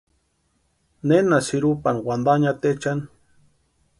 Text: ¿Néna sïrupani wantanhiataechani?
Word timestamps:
¿Néna 1.07 1.37
sïrupani 1.47 2.01
wantanhiataechani? 2.07 3.03